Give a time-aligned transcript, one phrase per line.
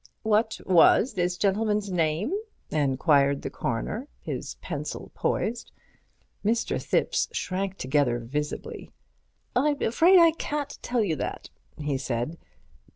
[0.23, 2.33] "What was this gentleman's name?"
[2.71, 5.71] enquired the Coroner, his pencil poised.
[6.43, 6.81] Mr.
[6.83, 8.89] Thipps shrank together visibly.
[9.55, 12.39] "I'm afraid I can't tell you that," he said.